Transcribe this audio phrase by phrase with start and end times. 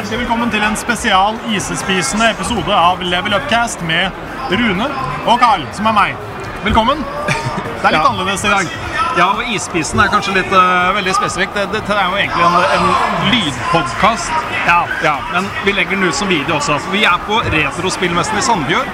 [0.00, 4.08] Hjertelig velkommen til en spesial isespisende episode av Level Upcast med
[4.48, 4.86] Rune
[5.28, 6.22] og Carl, som er meg.
[6.64, 7.02] Velkommen.
[7.28, 8.06] Det er litt Ja.
[8.08, 8.70] annerledes i dag.
[9.18, 11.52] Ja, og Isspisen er kanskje litt uh, veldig spesifikt.
[11.54, 12.88] Det- Dette er jo egentlig en, en
[13.34, 14.32] lydpodkast.
[14.66, 14.86] Ja.
[15.04, 16.78] Ja, men vi legger den ut som video også.
[16.80, 18.88] For vi er på Retrospillmessen i Sandbjørn.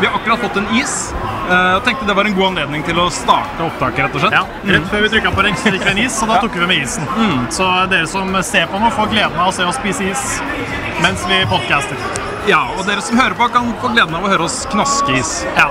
[0.00, 1.12] Vi har akkurat fått en is.
[1.50, 4.36] Eh, og tenkte det var en god anledning til å starte opptaket, rett og slett.
[4.38, 4.44] Ja,
[4.76, 7.08] Rett før vi trykka på en is, og da tok vi med isen.
[7.54, 10.28] Så dere som ser på nå, får gleden av å se oss spise is
[11.04, 11.98] mens vi podcaster.
[12.46, 15.32] Ja, og dere som hører på, kan få gleden av å høre oss knaske is.
[15.58, 15.66] Ja.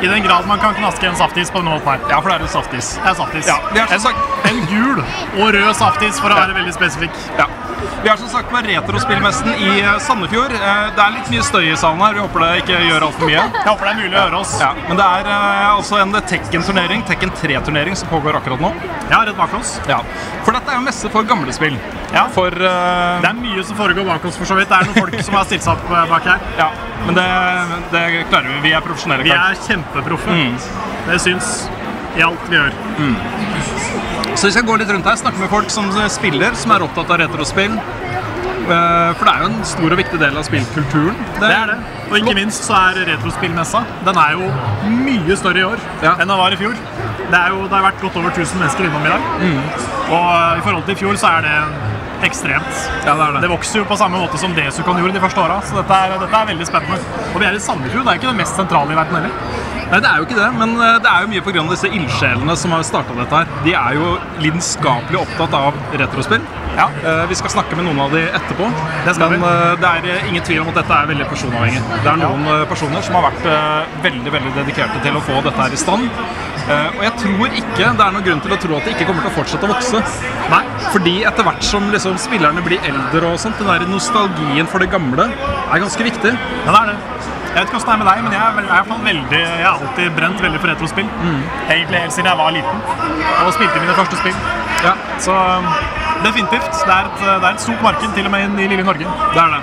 [0.00, 2.00] I den grad man kan knaske en saftis på måten her.
[2.08, 2.94] Ja, for det er en saftis.
[2.96, 3.50] Det er saftis.
[3.50, 5.04] Ja, vi har som sagt En gul
[5.42, 7.24] og rød saftis, for å være veldig spesifikk.
[7.38, 7.48] Ja.
[8.02, 10.52] Vi har som sagt på Retrospillmessen i eh, Sandefjord.
[10.54, 12.16] Eh, Det er litt mye støy i salen her.
[12.16, 13.42] Vi håper det ikke gjør altfor mye.
[13.42, 14.54] Jeg håper det er mulig å høre oss.
[14.62, 18.72] Ja, men det er eh, altså en Tekken-turnering, Tekken 3-turnering, som pågår akkurat nå.
[19.12, 19.76] Ja, rett bak oss.
[19.90, 20.00] Ja.
[20.46, 21.78] For dette er jo messe for gamle spill.
[22.14, 22.26] Ja.
[22.34, 23.18] For uh...
[23.22, 24.70] Det er mye som foregår bak oss, for så vidt.
[24.70, 26.46] Det er noen folk som har stilt seg opp bak her.
[26.60, 26.70] Ja,
[27.06, 27.26] men det,
[27.94, 28.62] det klarer vi.
[28.68, 29.26] Vi er profesjonelle.
[29.26, 30.38] Vi er kjempeproffe.
[30.38, 30.56] Mm.
[31.08, 31.52] Det syns
[32.18, 32.72] i alt vi gjør.
[34.38, 37.10] Så vi skal gå litt rundt her, snakke med folk som spiller, som er opptatt
[37.10, 37.72] av retrospill.
[38.68, 41.16] Eh, For det er jo en stor og viktig del av spillkulturen.
[41.40, 41.78] Det er det.
[42.08, 44.46] Og ikke minst så er retrospillmessa Den er jo
[45.02, 46.12] mye større i år Ja.
[46.14, 46.74] enn den var i fjor.
[47.30, 49.22] Det, er jo, det har vært godt over 1000 mennesker innom i dag.
[49.42, 49.60] Mm.
[50.14, 51.56] Og eh, i forhold til i fjor så er det
[52.28, 52.78] ekstremt.
[53.06, 53.42] Ja, det det.
[53.42, 55.58] Det vokser jo på samme måte som Desukan gjorde de første åra.
[55.66, 56.98] Så dette er, dette er veldig spennende.
[57.34, 58.04] Og vi er i Sandefjord.
[58.06, 59.77] Det er ikke det mest sentrale i verden heller.
[59.88, 61.62] Nei, det er jo ikke det, men eh, det er jo mye pga.
[61.70, 63.52] disse ildsjelene som har starta dette her.
[63.64, 64.10] De er jo
[64.42, 66.42] lidenskapelig opptatt av retrospill.
[66.76, 66.90] Ja.
[67.08, 68.68] Eh, Vi skal snakke med noen av de etterpå.
[69.06, 69.48] Det skal men vi.
[69.48, 71.80] eh, det er ingen tvil om at dette er veldig personavhengig.
[72.04, 73.48] Det er noen personer som har vært
[74.04, 76.10] veldig veldig dedikerte til å få dette her i stand.
[76.68, 79.24] Og jeg tror ikke det er noen grunn til å tro at det ikke kommer
[79.24, 80.02] til å fortsette å vokse.
[80.52, 80.60] Nei.
[80.92, 84.90] Fordi etter hvert som liksom spillerne blir eldre og sånt, den der nostalgien for det
[84.92, 86.34] gamle er ganske viktig.
[86.36, 86.98] Ja, det er det.
[87.48, 88.32] Jeg vet ikke hvordan det er med deg, men
[88.68, 91.08] jeg er, er veldig, jeg har alltid brent veldig for retrospill.
[91.22, 91.38] Mm.
[91.74, 92.82] Egentlig helt siden jeg var liten
[93.46, 94.36] og spilte mine første spill.
[94.84, 95.70] Ja, Så um,
[96.26, 96.68] definitivt.
[96.84, 99.06] Det er, et, det er et stort marked, til og med i lille Norge.
[99.34, 99.62] det er det.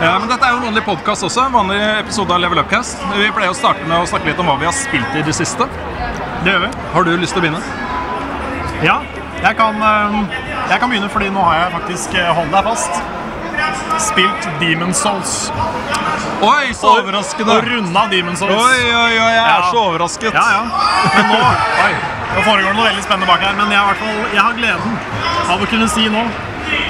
[0.00, 1.44] Ja, men dette er jo en vanlig podkast også.
[1.50, 3.02] En vanlig episode av Level Upcast.
[3.12, 5.34] Vi pleier å starte med å snakke litt om hva vi har spilt i det
[5.36, 5.66] siste.
[6.40, 6.70] Det gjør vi.
[6.94, 7.60] Har du lyst til å begynne?
[8.80, 9.02] Ja,
[9.44, 10.24] jeg kan, um,
[10.70, 13.02] jeg kan begynne, fordi nå har jeg faktisk, eh, hold deg fast,
[14.08, 15.50] spilt Demon Souls.
[16.40, 17.52] Oi, så Og- overraskende!
[17.56, 18.52] Og runda Demon's Souls.
[18.54, 20.32] Oi, oi, oi, jeg er så overrasket.
[20.32, 20.62] Ja, ja.
[21.16, 21.40] Men nå,
[21.84, 21.94] oi,
[22.36, 24.98] nå foregår det noe veldig spennende bak her, men jeg, fall, jeg har gleden
[25.50, 26.22] av å kunne si nå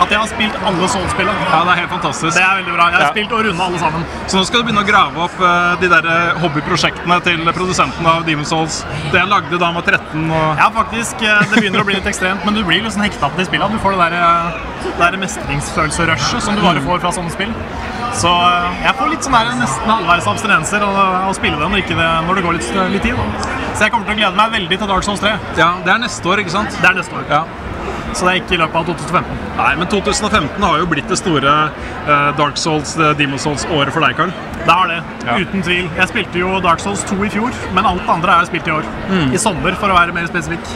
[0.00, 1.44] at jeg har spilt alle Souls-spillene.
[1.50, 2.34] Ja, det er helt fantastisk.
[2.37, 2.87] Det er veldig bra.
[2.91, 3.10] Jeg har Ja.
[3.15, 4.05] spilt og runda alle sammen.
[4.28, 8.06] Så nå skal du begynne å grave opp uh, de der eh, hobbyprosjektene til produsenten
[8.06, 8.84] av Demon's Souls.
[9.10, 11.22] Det jeg lagde da jeg var 13 og Ja, faktisk.
[11.22, 13.72] eh, Det begynner å bli litt ekstremt, men du blir liksom hekta på de spillene.
[13.72, 14.53] Du får det der,
[14.84, 17.55] det der mestringsfølelse-rushet som du bare får fra sånne spill.
[18.19, 22.10] Så eh, jeg får litt sånn der nesten halvveis abstinenser av å spille den det
[22.26, 23.16] når det går litt, litt tid.
[23.16, 23.56] Da.
[23.75, 25.37] Så jeg kommer til å glede meg veldig til Dark Souls 3.
[25.60, 26.75] Ja, det er neste år, ikke sant?
[26.81, 27.26] Det er neste år.
[27.31, 27.44] Ja.
[28.10, 29.43] Så det er ikke i løpet av 2015.
[29.60, 34.04] Nei, men 2015 har jo blitt det store eh, Dark Souls, eh, Demon Souls-året for
[34.04, 34.32] deg, Karl.
[34.60, 35.37] Det har det, Ja.
[35.38, 35.87] uten tvil.
[35.97, 38.69] Jeg spilte jo Dark Souls 2 i fjor, men alt det andre har jeg spilt
[38.69, 38.91] i år.
[39.10, 39.32] Mm.
[39.34, 40.75] I sommer, for å være mer spesifikk.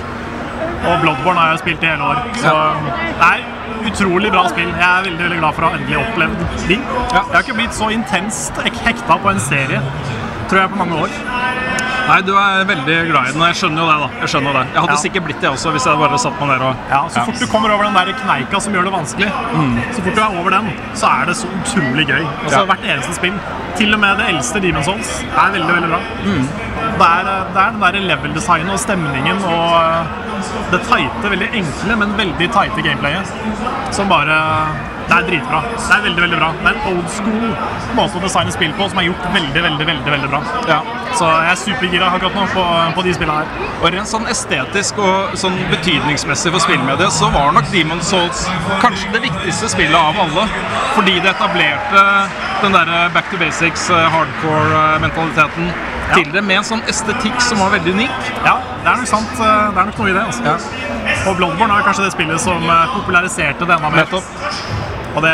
[0.84, 2.22] Og Bloodborne har jeg spilt i hele år.
[2.38, 2.94] Så ja.
[3.32, 3.44] er
[3.90, 4.70] utrolig bra spill.
[4.72, 6.78] Jeg er veldig veldig glad for å ha endelig opplevd de.
[6.78, 9.82] Jeg har ikke blitt så intenst hekta på en serie,
[10.50, 11.73] tror jeg, på mange år.
[12.04, 14.08] Nei, du er veldig glad i den, og jeg skjønner jo det, da.
[14.20, 14.64] Jeg skjønner det.
[14.74, 15.02] Jeg hadde Ja.
[15.04, 17.46] sikkert blitt det også, hvis jeg bare satt meg ned og Ja, Så fort du
[17.46, 19.30] kommer over den der kneika som gjør det vanskelig,
[19.94, 22.24] så fort du er over den, så er det så utrolig gøy.
[22.44, 22.64] Altså.
[22.66, 23.34] Hvert eneste spill.
[23.76, 26.00] Til og med det eldste Demon's Souls er veldig veldig bra.
[26.94, 27.24] Det, er,
[27.54, 30.04] det er den der level-designet og stemningen og eh,
[30.70, 33.26] det tighte, veldig enkle, men veldig tighte gameplayet
[33.90, 34.36] som bare
[35.08, 35.60] Det er dritbra.
[35.76, 36.48] Det er veldig, veldig bra.
[36.62, 37.44] Det er en old school
[37.98, 40.40] måte å designe spill på som er gjort veldig, veldig, veldig, veldig bra.
[40.70, 40.78] Ja.
[41.14, 42.64] Så jeg er supergira akkurat nå på,
[42.96, 43.68] på de spillene her.
[43.82, 48.46] Og rent sånn estetisk og sånn betydningsmessig for spillmediet, så var nok Demon Souls
[48.82, 50.48] kanskje det viktigste spillet av alle.
[50.96, 52.04] Fordi det etablerte
[52.64, 55.68] den derre back to basics, eh, hardcore-mentaliteten
[56.08, 56.14] Ja.
[56.14, 58.10] til det med en sånn estetikk som var veldig unik.
[58.44, 59.30] Ja, det er nok sant.
[59.40, 60.22] eh, Det er nok noe i det.
[60.26, 60.42] altså.
[60.44, 60.56] Ja.
[61.30, 64.04] Og Bloodborne er kanskje det spillet som eh, populariserte det enda mer.
[64.04, 64.24] Nettopp.
[65.14, 65.32] Og det,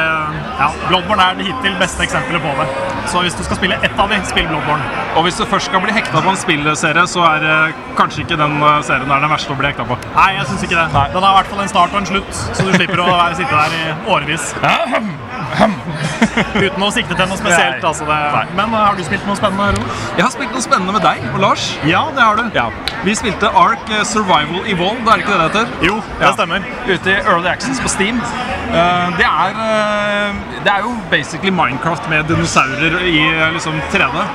[0.61, 2.67] ja, Bloodborne er det hittil beste eksempelet på det.
[3.09, 4.85] Så hvis du skal spille ett av de, spill Bloodborne.
[5.17, 8.39] Og hvis du først skal bli hekta på en spillserie, så er eh, kanskje ikke
[8.41, 9.99] den eh, serien der den verste å bli hekta på.
[10.19, 10.87] Nei, jeg syns ikke det.
[10.95, 11.07] Nei.
[11.15, 13.41] Den har i hvert fall en start og en slutt, så du slipper å være,
[13.41, 14.53] sitte der i årevis.
[16.67, 17.85] Uten å sikte til noe spesielt.
[17.85, 18.19] Altså det.
[18.59, 19.73] Men eh, har du spilt noe spennende?
[19.77, 19.91] Ron?
[20.19, 21.67] Jeg har spilt noe spennende med deg og Lars.
[21.89, 22.45] Ja, det har du.
[22.57, 22.69] Ja.
[23.07, 25.77] Vi spilte Ark eh, Survival Evolved, er det ikke det det heter?
[25.91, 26.35] Jo, det Ja.
[26.37, 26.67] stemmer.
[26.87, 28.21] Ute i Early Actions på Steam.
[28.71, 30.35] Eh, det, er, eh,
[30.65, 34.27] det er jo basically Minecraft med dinosaurer i eh, liksom 3D.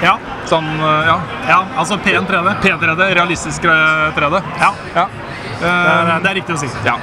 [0.00, 0.14] Ja,
[0.50, 1.18] Sånn, ja.
[1.46, 2.54] ja altså pen 3D.
[2.64, 4.40] Pen 3D, realistisk eh, 3D.
[4.62, 5.08] Ja, Ja.
[5.60, 6.70] det er, det er riktig å si.
[6.86, 6.96] ja.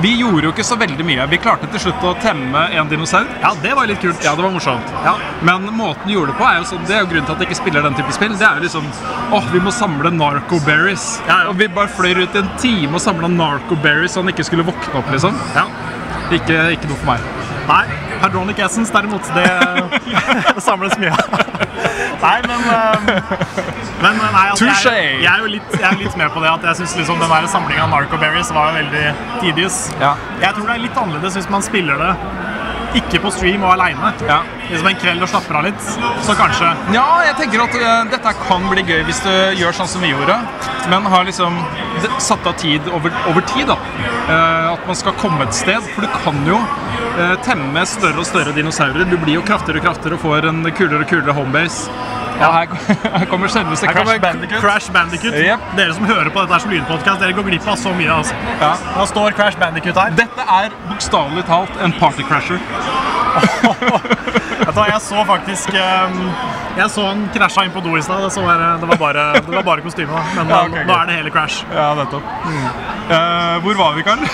[0.00, 1.26] Vi gjorde jo ikke så veldig mye.
[1.28, 3.26] Vi klarte til slutt å temme en dinosaur.
[3.42, 4.22] Ja, det var litt kult.
[4.24, 4.92] Ja, det var morsomt.
[5.04, 5.12] Ja.
[5.44, 7.42] Men måten vi gjorde det på, er jo sånn, det er jo grunnen til at
[7.44, 8.32] jeg ikke spiller den type spill.
[8.40, 8.86] Det er jo liksom
[9.36, 11.04] åh, vi må samle narcoberries.
[11.28, 11.50] Ja, ja.
[11.52, 14.64] Og vi bare fløy ut i en time og samla narcoberries så han ikke skulle
[14.70, 15.36] våkne opp, liksom.
[15.52, 15.66] Ja.
[16.30, 17.24] Ikke, ikke noe for meg.
[17.70, 17.84] Nei,
[18.22, 19.46] Hydronic Essence derimot, det,
[20.54, 21.14] det samles mye.
[22.20, 23.08] Nei, men, eh,
[24.02, 26.66] men nei, altså, jeg, jeg, er jo litt, jeg er litt med på det at
[26.70, 29.06] jeg syns liksom den der samlinga av Narcoberries var veldig
[29.40, 29.82] tedious.
[30.02, 30.14] Ja.
[30.42, 32.12] Jeg tror det er litt annerledes hvis man spiller det
[32.98, 34.12] ikke på stream og aleine.
[34.26, 34.40] Ja.
[34.70, 35.88] Liksom en kveld og slapper av litt.
[36.26, 39.90] Så kanskje Ja, jeg tenker at uh, dette kan bli gøy hvis du gjør sånn
[39.90, 40.36] som vi gjorde.
[40.90, 41.58] Men har liksom
[42.22, 43.76] satt av tid over, over tid, da.
[44.30, 45.82] Uh, at man skal komme et sted.
[45.94, 49.06] For du kan jo uh, temme større og større dinosaurer.
[49.10, 52.09] Du blir jo kraftigere og kraftigere og får en kulere og kulere homebase.
[52.40, 52.66] Ja, her,
[53.18, 54.60] her kommer selveste Crash Bandicoot.
[54.64, 55.34] Crash Bandicoot.
[55.36, 55.66] Yep.
[55.76, 58.10] Dere som hører på dette her som lydpodkast, dere går glipp av så mye.
[58.14, 58.34] altså.
[58.62, 58.72] Ja.
[58.96, 60.16] Da står Crash Bandicoot her.
[60.18, 62.60] Dette er bokstavelig talt en partycrasher.
[64.90, 66.18] Jeg så faktisk ehm,
[66.76, 68.24] Jeg så han krasja inn på do i stad.
[68.26, 70.34] Det, var- det, var bare- bare kostymet.
[70.36, 71.64] Men Ja, okay, nå er det hele Crash.
[71.74, 72.22] Ja, nettopp.
[73.10, 74.24] Eh, hvor var vi, Karl?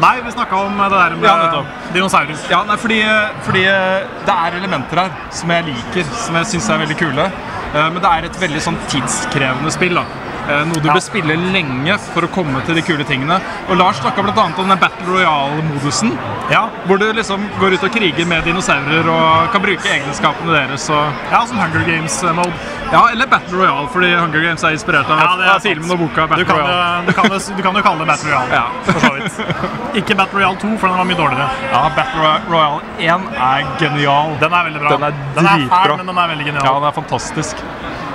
[0.00, 1.62] Nei, vi snakka om det der med Ja,
[1.92, 2.36] dinosaurer.
[2.48, 3.00] Ja, nei, fordi,
[3.44, 7.26] fordi eh, det er elementer her som jeg liker, som jeg syns er veldig kule.
[7.74, 9.94] Eh, Men det er et veldig sånn tidskrevende spill.
[10.00, 10.04] da.
[10.50, 10.94] Eh, Noe du Ja.
[10.96, 13.40] bør spille lenge for å komme til de kule tingene.
[13.68, 14.44] Og Lars snakka bl.a.
[14.58, 16.16] om den Battle Royale-modusen.
[16.50, 20.88] Ja, Hvor du liksom går ut og kriger med dinosaurer og kan bruke egenskapene deres.
[20.90, 22.52] Og, ja som Hunger Games-mode.
[22.92, 26.26] ja, eller Battle Royale, fordi Hunger Games er inspirert av, Ja, er filmen og boka
[26.36, 27.06] Du kan, Royale.
[27.06, 28.70] du, kan, du kan jo kalle det Battle Royale.
[28.84, 29.94] For så vidt.
[30.02, 31.48] Ikke Battle Royale 2, for den var mye dårligere.
[31.72, 34.36] Ja, Battle Roy- Royale 1 er genial.
[34.40, 34.88] Den er veldig bra.
[34.96, 36.64] Den er den er fæl, men den er veldig genial.
[36.64, 37.56] Ja, den er fantastisk.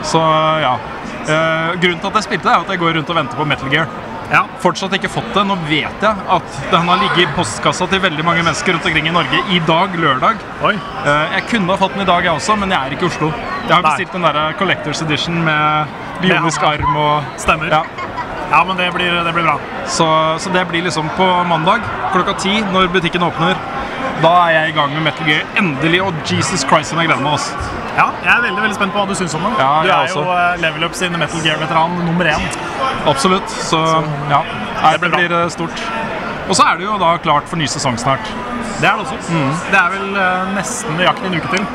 [0.03, 0.19] Så
[0.61, 0.75] ja.
[1.25, 3.71] Eh, grunnen til at jeg spilte, er at jeg går rundt og venter på Metal
[3.73, 3.89] Gear.
[4.31, 4.43] Ja.
[4.61, 5.43] Fortsatt ikke fått det.
[5.45, 9.09] Nå vet jeg at den har ligget i postkassa til veldig mange mennesker rundt omkring
[9.09, 10.41] i Norge i dag, lørdag.
[10.65, 10.73] Oi.
[11.05, 13.11] Uh, jeg kunne ha fått den i dag, jeg også, men jeg er ikke i
[13.11, 13.29] Oslo.
[13.65, 15.93] Jeg har bestilt den der Collectors Edition med
[16.23, 17.69] bionisk arm og Stemmer.
[17.79, 17.85] ja.
[18.51, 19.55] Ja, men det blir, det blir bra.
[19.89, 20.05] så,
[20.39, 21.81] så det blir liksom på mandag
[22.13, 23.57] klokka ti, når butikken åpner.
[24.23, 27.23] Da er jeg i gang med Metal Gear endelig, og Jesus Christ, som jeg gleder
[27.23, 27.35] meg.
[27.35, 27.53] Altså.
[27.95, 29.51] Ja, jeg er veldig veldig spent på hva du syns om det.
[29.59, 30.23] Ja, du er også.
[30.23, 32.47] jo Level Up sin Metal Gear-veteran nummer én.
[33.07, 33.49] Absolutt.
[33.49, 33.81] Så
[34.31, 34.41] ja,
[34.91, 35.83] det blir det blir eh, stort.
[36.47, 38.31] Og så er det jo da klart for ny sesong snart.
[38.81, 39.19] Det er det også.
[39.33, 39.53] Mm.
[39.71, 41.67] Det er vel eh, nesten nøyaktig en uke til.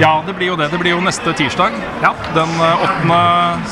[0.00, 0.70] Ja, det blir jo det.
[0.72, 1.76] Det blir jo neste tirsdag.
[2.02, 2.10] Ja.
[2.34, 3.18] Den eh, 8.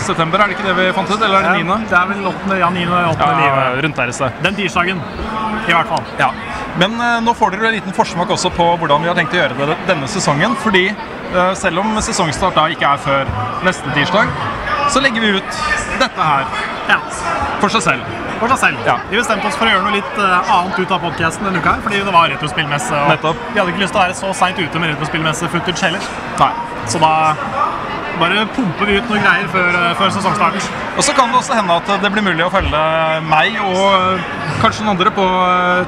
[0.05, 1.19] september, er det ikke det vi fant ut?
[1.19, 1.79] Eller er det 9.?
[1.91, 2.59] Det er vel 8.
[2.61, 2.85] Ja, 9.
[3.15, 3.31] 8.
[3.33, 3.83] Ja, 9.
[3.87, 4.43] rundt der i sted.
[4.45, 5.03] Den tirsdagen,
[5.67, 6.05] i hvert fall.
[6.21, 6.31] Ja.
[6.81, 9.41] Men eh, nå får dere en liten forsmak også på hvordan vi har tenkt å
[9.43, 10.55] gjøre det denne sesongen.
[10.63, 13.33] Fordi eh, selv om sesongstart da ikke er før
[13.67, 14.33] neste tirsdag,
[14.93, 15.61] så legger vi ut
[16.01, 16.47] dette her
[16.89, 16.99] Ja.
[17.61, 18.09] for seg selv.
[18.41, 18.81] For seg selv.
[18.89, 18.97] Ja.
[19.11, 21.77] Vi bestemte oss for å gjøre noe litt eh, annet ut av podkasten denne uka,
[21.77, 22.97] her, fordi det var retrospillmesse.
[23.05, 23.45] Og Nettopp.
[23.53, 26.09] vi hadde ikke lyst til å være så seint ute med retrospillmesse-footage heller.
[26.41, 26.51] Nei.
[26.91, 27.13] Så da
[28.19, 30.67] bare pumper vi ut noen greier før, før sesongstart.
[30.99, 32.83] Og så kan det også hende at det blir mulig å følge
[33.31, 34.21] meg og
[34.61, 35.25] kanskje noen andre på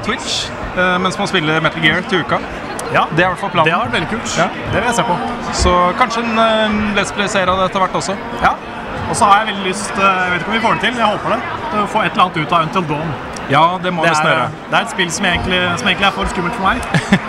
[0.07, 0.39] Twitch
[1.01, 2.39] mens man spiller Metal Gear til uka.
[2.93, 3.65] Ja, Det er i hvert fall planen.
[3.67, 4.33] det har vært veldig kult.
[4.37, 4.45] Ja.
[4.71, 5.15] Det vil jeg se på.
[5.57, 8.15] Så kanskje en uh, Let's Play-serie av det etter hvert også.
[8.43, 8.51] Ja.
[9.09, 10.95] Og så har jeg veldig lyst eh, Jeg vet ikke om vi får det til,
[10.97, 11.39] jeg håper det.
[11.77, 13.11] Å få et eller annet ut av Until Dawn.
[13.53, 16.31] Ja, det må Det er, det er et spill som egentlig, som egentlig er for
[16.31, 16.81] skummelt for meg.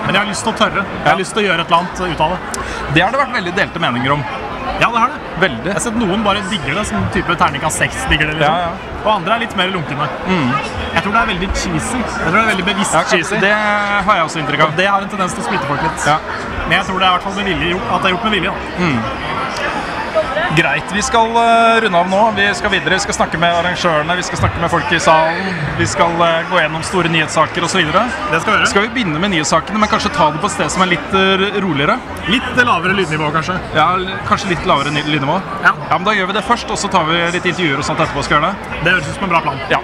[0.06, 0.84] Men jeg har lyst til å tørre.
[1.02, 2.64] Jeg har lyst til å gjøre et eller annet ut av det.
[2.96, 4.24] Det har det vært veldig delte meninger om.
[4.80, 5.20] Ja, det har det.
[5.44, 5.66] Veldig.
[5.68, 8.38] Jeg har sett noen bare digger det, som type terningkast 6 digger det.
[8.40, 8.56] liksom.
[8.56, 8.96] Ja, ja.
[9.04, 10.08] Og andre er litt mer lunkne.
[10.96, 11.98] Jeg tror det er veldig cheesy.
[12.00, 13.38] Jeg tror det er veldig bevisst Ja, cheesy.
[13.42, 14.76] det har jeg også inntrykk av.
[14.80, 16.06] Det har en tendens til å splitte folk litt.
[16.08, 16.18] Ja.
[16.66, 18.50] Men jeg tror det er hvert fall at det er gjort med vilje.
[18.56, 19.26] Da.
[20.56, 20.88] Greit.
[20.94, 22.20] Vi skal eh, runde av nå.
[22.36, 22.96] Vi skal videre.
[22.96, 25.50] Vi skal snakke med arrangørene, vi skal snakke med folk i salen.
[25.76, 27.82] Vi skal eh, gå gjennom store nyhetssaker osv.
[27.82, 28.70] Det skal vi gjøre.
[28.72, 31.16] Skal vi begynne med nyhetssakene, men kanskje ta det på et sted som er litt
[31.18, 31.98] eh, roligere?
[32.32, 33.58] Litt lavere lydnivå, kanskje.
[33.76, 33.90] Ja,
[34.30, 35.36] Kanskje litt lavere lydnivå?
[35.66, 35.74] Ja.
[35.76, 38.00] ja, men Da gjør vi det først, og så tar vi litt intervjuer og sånt
[38.00, 38.24] etterpå.
[38.24, 38.80] skal gjøre det?
[38.80, 39.60] Det høres ut som en bra plan.
[39.72, 39.82] Ja.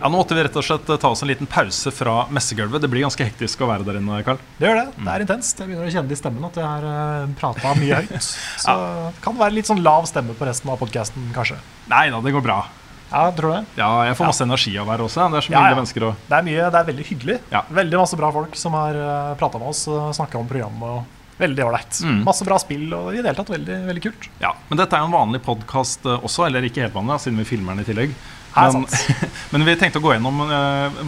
[0.00, 2.80] Ja, Nå måtte vi rett og slett eh, ta oss en liten pause fra messegulvet.
[2.80, 4.40] Det blir ganske hektisk å være der inne, Karl.
[4.56, 4.86] Det gjør det.
[4.96, 5.60] Det er intenst.
[5.60, 8.28] Jeg begynner å kjenne det i stemmen at jeg har uh, prata mye høyt.
[8.64, 11.60] Så det kan være litt sånn lav stemme på resten av podkasten, kanskje.
[11.92, 12.62] Nei da, det går bra.
[13.10, 13.62] Ja, tror du det?
[13.82, 15.28] Ja, Jeg får masse energi av være også.
[15.28, 15.76] Det er så mye ja.
[15.82, 16.26] mennesker og...
[16.30, 17.38] Det er mye, det er veldig hyggelig.
[17.52, 17.64] Ja.
[17.82, 20.96] Veldig masse bra folk som har uh, prata med oss og snakka om programmet.
[20.96, 22.00] og Veldig ålreit.
[22.04, 22.20] Mm.
[22.24, 24.32] Masse bra spill og i det hele tatt veldig, veldig kult.
[24.40, 27.48] Ja, Men dette er jo en vanlig podkast også, eller ikke helt vanlig, siden vi
[27.48, 28.20] filmer den i tillegg.
[28.56, 28.86] Men,
[29.52, 31.00] men vi tenkte å gå gjennom eh,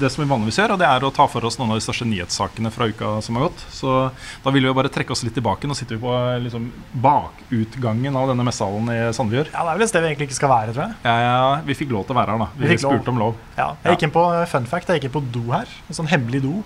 [0.00, 1.84] det som vi vanligvis gjør, og det er å ta for oss noen av de
[1.84, 3.64] største nyhetssakene fra uka som har gått.
[3.74, 3.96] Så
[4.44, 5.68] da vil vi jo bare trekke oss litt tilbake.
[5.68, 6.70] Nå sitter vi på eh, liksom,
[7.04, 9.52] bakutgangen av denne messehallen i Sandefjord.
[9.52, 10.98] Ja, Det er vel et sted vi egentlig ikke skal være, tror jeg.
[11.04, 12.50] Ja, ja, vi fikk lov til å være her, da.
[12.56, 12.86] Vi, Vi lov.
[12.86, 13.38] spurte om lov.
[13.58, 15.78] Ja, jeg gikk inn på fun fact, jeg gikk inn på do her.
[15.90, 16.56] En sånn hemmelig do.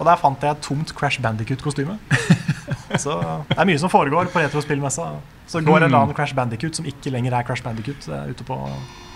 [0.00, 1.98] Og der fant jeg et tomt Crash Bandicut-kostyme.
[3.02, 3.18] Så
[3.50, 5.10] det er mye som foregår på retrospillmessa.
[5.50, 8.08] Så går en eller annen Crash Bandicut som ikke lenger er Crash Bandicut.
[8.08, 8.56] Er ute på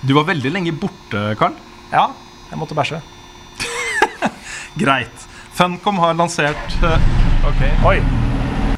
[0.04, 1.56] Du var veldig lenge borte, Karl.
[1.92, 2.10] Ja,
[2.50, 3.00] jeg måtte bæsje.
[4.82, 5.26] Greit.
[5.54, 6.78] Funcom har lansert
[7.44, 7.60] Ok.
[7.86, 7.98] Oi.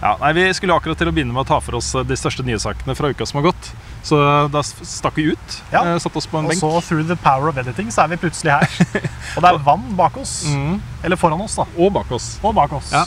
[0.02, 2.16] Ja, nei, Vi skulle akkurat til å begynne med å ta for oss eh, de
[2.18, 3.70] største nyhetssakene fra uka som har gått.
[4.06, 5.56] Så eh, da stakk vi ut.
[5.72, 5.82] Ja.
[5.82, 6.60] eh, Satte oss på en Og benk.
[6.62, 8.66] så through the power of editing så er vi plutselig her.
[9.36, 10.36] Og det er vann bak oss.
[10.52, 10.76] Mm.
[11.02, 11.66] Eller foran oss, da.
[11.76, 12.36] Og bak oss.
[12.46, 12.92] Og bak oss.
[12.94, 13.04] Ja.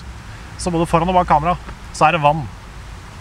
[0.60, 1.56] Så både foran og bak kamera
[1.96, 2.42] så er det vann.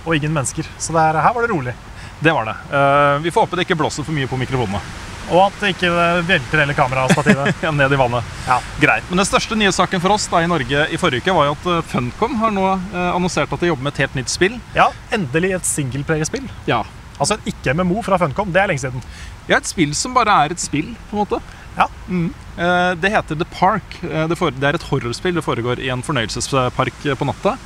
[0.05, 0.67] Og ingen mennesker.
[0.81, 1.75] Så er, her var det rolig.
[2.19, 2.57] Det var det.
[2.75, 4.81] Eh, vi får håpe det ikke blåser for mye på mikrofonene.
[5.29, 5.91] Og at det ikke
[6.25, 7.51] velter hele kamerastativet.
[7.67, 8.25] Ja, ned i vannet.
[8.49, 8.57] Ja.
[8.81, 9.05] Greit.
[9.11, 11.67] Men den største nyhetssaken for oss da i Norge i forrige uke var jo at
[11.77, 14.57] eh, Funcom har nå eh, annonsert at de jobber med et helt nytt spill.
[14.75, 16.49] ja, endelig et singleplayerspill.
[16.67, 16.81] Ja.
[17.19, 18.53] Altså et ikke-MMO fra Funcom.
[18.55, 19.03] Det er lenge siden.
[19.49, 21.41] ja, et spill som bare er et spill, på en måte.
[21.79, 21.87] Ja.
[22.09, 22.31] Mm.
[22.59, 23.99] Eh, det heter The Park.
[24.03, 25.35] Eh, det, er et horrorspill.
[25.35, 27.57] Det foregår i en fornøyelsespark eh, på natta.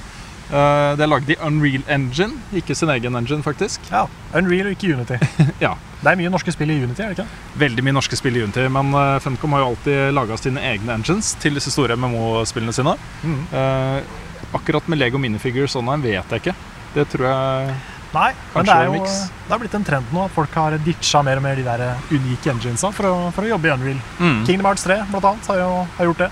[0.53, 3.81] Det er lagd i Unreal Engine, ikke sin egen engine, faktisk.
[3.89, 4.03] ja.
[4.37, 5.17] Unreal og ikke Unity.
[5.65, 5.71] Ja,
[6.03, 7.39] Det er mye norske spill i Unity, er det ikke?
[7.63, 8.93] Veldig mye norske spill i Unity, men
[9.25, 12.99] Funcom har jo alltid laga sine egne engines til disse store MMO-spillene sine.
[13.23, 13.39] Mm.
[13.49, 14.13] Eh,
[14.53, 16.57] akkurat med Lego minifigures sånn her vet jeg ikke.
[16.99, 17.75] Det tror jeg
[18.13, 20.77] Nei, men det er er jo det har blitt en trend nå at folk har
[20.85, 23.99] ditcha mer og mer de der unike enginesa for å, for å jobbe i Unreal.
[24.21, 24.45] Mm.
[24.49, 26.31] Kingdom Hearts 3 blant annet har jo har gjort det.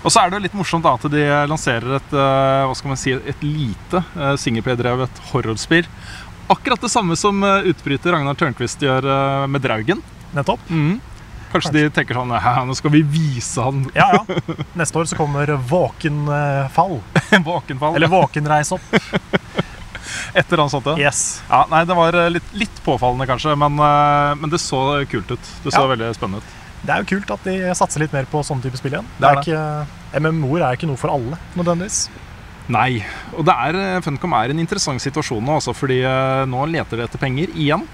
[0.00, 2.92] Og så er det jo litt morsomt da at de lanserer et eh, hva skal
[2.94, 5.88] man si, et lite uh, singleplay-drevet horrorspill.
[6.50, 10.00] Akkurat det samme som eh, utbryter Ragnar Tørnquist gjør eh, med Draugen.
[10.34, 10.64] Nettopp.
[10.66, 10.96] Mm.
[11.52, 14.42] Kanskje de tenker sånn Hæ, nå skal vi vise han Ja, ja.
[14.78, 17.00] Neste år så kommer Våkenfall.
[17.46, 17.98] våkenfall.
[17.98, 18.86] Eller Våkenreis opp.
[20.34, 20.86] et eller annet sånt.
[20.98, 21.08] Ja.
[21.10, 21.42] Yes.
[21.50, 25.30] Ja, nei, Det var eh, litt, litt påfallende, kanskje, men, eh, men det så kult
[25.30, 25.50] ut.
[25.64, 25.90] Det så Ja.
[25.94, 26.56] veldig spennende ut.
[26.82, 29.06] Det er jo kult at de satser litt mer på sånne type spill igjen.
[29.18, 32.08] Det er Det er ikke, MMO-er er ikke noe for alle, nødvendigvis.
[32.68, 33.04] Nei.
[33.36, 36.64] Og det er, eh, Funcom er i en interessant situasjon nå, også, fordi eh, nå
[36.70, 37.86] leter de etter penger igjen.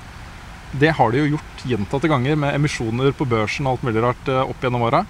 [0.77, 4.29] Det har de jo gjort gjentatte ganger med emisjoner på børsen og alt mulig rart
[4.29, 5.07] opp gjennom åra.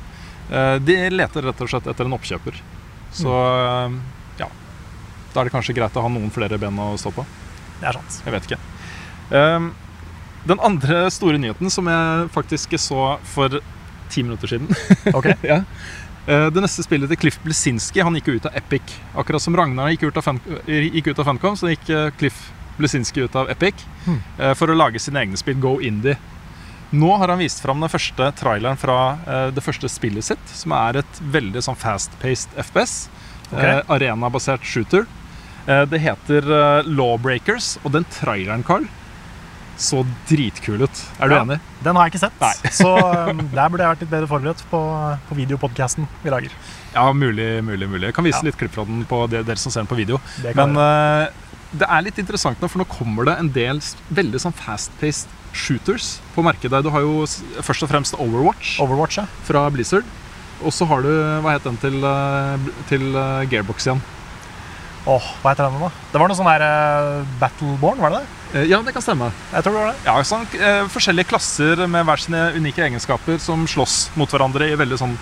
[0.79, 2.55] De leter rett og slett etter en oppkjøper.
[3.11, 3.89] Så ja.
[5.37, 7.25] Da er det kanskje greit å ha noen flere ben å stå på.
[7.83, 8.15] Det er sant.
[8.25, 8.59] Jeg vet ikke.
[9.37, 9.71] Ehm,
[10.49, 13.59] den andre store nyheten som jeg faktisk så for
[14.09, 14.71] ti minutter siden
[15.13, 15.27] Ok.
[15.51, 15.61] ja.
[16.27, 18.95] Eh, Det neste spillet til Cliff Blesinski Han gikk ut av Epic.
[19.19, 20.41] Akkurat som Ragnar gikk ut av, Fun
[20.71, 22.39] gikk ut av Funcom, så gikk eh, Cliff
[22.79, 24.21] Blesinski ut av Epic Hmm.
[24.39, 26.15] eh, for å lage sine egne spill, Go Indie.
[26.95, 30.71] Nå har han vist fram den første traileren fra eh, det første spillet sitt, som
[30.79, 33.09] er et veldig sånn fast-paced FPS.
[33.51, 33.81] Okay.
[33.81, 35.09] Eh, Arena-basert shooter.
[35.67, 38.87] Eh, det heter eh, Lawbreakers, og den traileren, Carl,
[39.77, 41.01] så dritkul ut.
[41.21, 41.43] Er du Ja.
[41.45, 41.59] enig?
[41.85, 42.53] Den har jeg ikke sett, Nei.
[42.81, 42.93] så
[43.31, 44.81] um, der burde jeg vært litt bedre forberedt på,
[45.29, 46.55] på videopodkasten vi lager.
[46.95, 48.07] Ja, mulig, mulig, mulig.
[48.09, 48.47] Jeg kan vise Ja.
[48.49, 50.21] litt klipp fra den på det, dere som ser den på video.
[50.41, 51.29] Det Men eh,
[51.77, 53.83] det er litt interessant nå, for nå kommer det en del
[54.15, 56.81] veldig sånn fast-paced shooters på markedet.
[56.87, 57.27] Du har jo
[57.61, 59.27] først og fremst Overwatch Overwatch, ja.
[59.45, 60.05] fra Blizzard.
[60.65, 61.11] Og så har du
[61.45, 62.01] Hva het den til,
[62.89, 63.11] til
[63.51, 64.01] Gearbox igjen?
[65.07, 65.91] Åh, hva heter den da?
[66.11, 68.59] Det var noe sånn her uh, Battleborn, var det det?
[68.59, 69.29] Eh, ja, det kan stemme.
[69.53, 70.01] Jeg tror det var det.
[70.09, 74.79] Ja, sånn, uh, Forskjellige klasser med hver sine unike egenskaper som slåss mot hverandre i
[74.79, 75.15] veldig sånn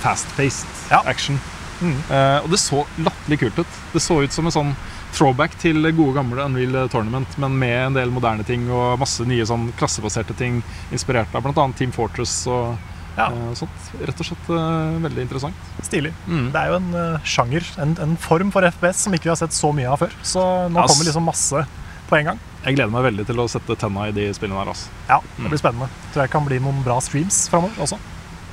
[0.00, 1.02] fast-paced Ja.
[1.04, 1.38] action.
[1.82, 1.98] Mm.
[2.08, 3.80] Uh, og det så latterlig kult ut.
[3.92, 4.74] Det så ut som en sånn
[5.16, 9.44] throwback til gode gamle Unreal Tournament, men med en del moderne ting og masse nye
[9.48, 10.62] sånn klassebaserte ting
[10.92, 11.66] inspirert av bl.a.
[11.76, 12.76] Team Fortress og,
[13.16, 13.30] Ja.
[13.32, 13.86] Eh, sånt.
[14.00, 15.68] Rett og slett eh, veldig interessant.
[15.86, 16.12] Stilig.
[16.28, 16.50] Mm.
[16.52, 19.40] Det er jo en eh, sjanger, en, en form for FPS som ikke vi har
[19.40, 20.12] sett så mye av før.
[20.26, 20.92] Så nå Ass.
[20.92, 21.64] kommer liksom masse
[22.10, 22.42] på en gang.
[22.66, 24.70] Jeg gleder meg veldig til å sette tenna i de spillene her.
[24.74, 24.92] Altså.
[25.08, 25.88] Ja, det blir spennende.
[26.12, 27.98] Tror jeg kan bli noen bra streams framover også.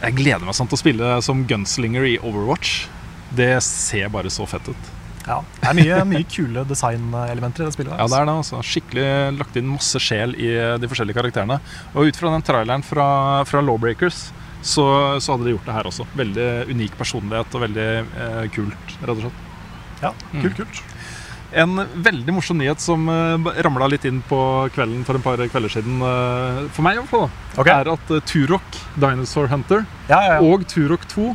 [0.04, 2.84] Jeg gleder meg sånn til å spille som gunslinger i Overwatch.
[3.34, 4.92] Det ser bare så fett ut.
[5.24, 7.94] Ja, Det er mye, mye kule designelementer i det spillet.
[7.96, 8.34] Ja, det er det.
[8.42, 8.60] altså.
[8.68, 9.06] Skikkelig
[9.40, 10.50] lagt inn masse sjel i
[10.82, 11.62] de forskjellige karakterene.
[11.96, 13.06] Og ut fra den traileren fra,
[13.48, 14.26] fra Lawbreakers,
[14.64, 14.86] så,
[15.20, 16.08] så hadde de gjort det her også.
[16.18, 19.46] Veldig unik personlighet og veldig eh, kult, rett og slett.
[20.04, 20.84] Ja, kult, kult.
[21.54, 24.40] En veldig morsom nyhet som uh, ramla litt inn på
[24.74, 27.28] kvelden for et par kvelder siden, eh, for meg i hvert fall,
[27.60, 30.40] da, er at uh, Turok Dinosaur Hunter Ja, ja, ja.
[30.42, 31.28] og Turok 2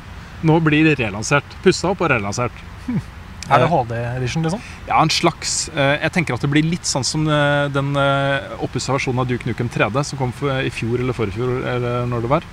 [0.48, 1.56] nå blir relansert.
[1.64, 2.66] Pussa opp og relansert.
[3.48, 4.60] Er det HD edition, liksom?
[4.88, 5.70] Ja, en slags.
[5.72, 9.30] eh, jeg tenker at det blir litt sånn som eh, den uh, oppussa versjonen av
[9.30, 12.48] Duke Nukem 3D som kom i fjor eller forfjor, eller når det var.